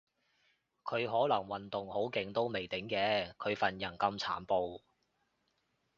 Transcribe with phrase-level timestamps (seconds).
[0.83, 4.81] 佢可能運動好勁都未定嘅，佢份人咁殘暴